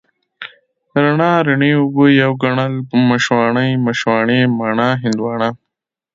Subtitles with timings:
[1.03, 2.73] رڼا، رڼې اوبه، يو ګڼل،
[3.09, 5.49] مشواڼۍ، مشواڼې، مڼه، هندواڼه،